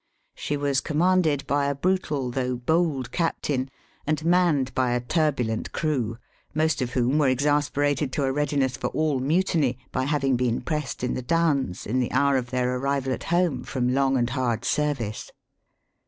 She 0.33 0.57
was 0.57 0.81
commanded 0.81 1.45
by 1.45 1.67
a 1.67 1.75
brutal 1.75 2.31
though 2.31 2.55
bold 2.55 3.11
captain, 3.11 3.69
and 4.07 4.25
manned 4.25 4.73
by 4.73 4.93
a 4.93 4.99
turbulent 4.99 5.73
"crew, 5.73 6.17
most 6.55 6.81
of 6.81 6.93
whom 6.93 7.19
were 7.19 7.27
exasperated 7.29 8.11
to 8.13 8.23
a 8.23 8.31
readiness 8.31 8.75
for 8.75 8.87
all 8.87 9.19
mutiny 9.19 9.77
by 9.91 10.05
having 10.05 10.37
been 10.37 10.61
pressed 10.61 11.03
in 11.03 11.13
the 11.13 11.21
Downs, 11.21 11.85
in 11.85 11.99
the 11.99 12.11
hour 12.11 12.35
of 12.35 12.49
their 12.49 12.75
arrival 12.77 13.13
at 13.13 13.25
home 13.25 13.61
from 13.63 13.93
long 13.93 14.17
and 14.17 14.31
hard 14.31 14.65
service. 14.65 15.31